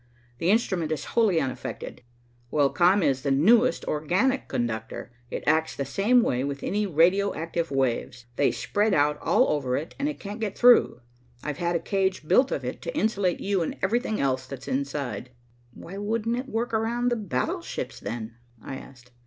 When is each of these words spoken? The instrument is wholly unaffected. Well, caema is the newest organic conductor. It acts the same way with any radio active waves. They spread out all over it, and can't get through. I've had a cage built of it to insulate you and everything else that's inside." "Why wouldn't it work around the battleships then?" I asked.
The 0.39 0.49
instrument 0.49 0.91
is 0.91 1.05
wholly 1.13 1.39
unaffected. 1.39 2.01
Well, 2.49 2.73
caema 2.73 3.03
is 3.05 3.21
the 3.21 3.29
newest 3.29 3.85
organic 3.85 4.47
conductor. 4.47 5.11
It 5.29 5.43
acts 5.45 5.75
the 5.75 5.85
same 5.85 6.23
way 6.23 6.43
with 6.43 6.63
any 6.63 6.87
radio 6.87 7.35
active 7.35 7.69
waves. 7.69 8.25
They 8.35 8.49
spread 8.49 8.95
out 8.95 9.19
all 9.21 9.49
over 9.49 9.77
it, 9.77 9.93
and 9.99 10.19
can't 10.19 10.39
get 10.39 10.57
through. 10.57 11.01
I've 11.43 11.59
had 11.59 11.75
a 11.75 11.79
cage 11.79 12.27
built 12.27 12.51
of 12.51 12.65
it 12.65 12.81
to 12.81 12.97
insulate 12.97 13.41
you 13.41 13.61
and 13.61 13.77
everything 13.83 14.19
else 14.19 14.47
that's 14.47 14.67
inside." 14.67 15.29
"Why 15.75 15.99
wouldn't 15.99 16.35
it 16.35 16.49
work 16.49 16.73
around 16.73 17.09
the 17.09 17.15
battleships 17.15 17.99
then?" 17.99 18.37
I 18.59 18.77
asked. 18.77 19.11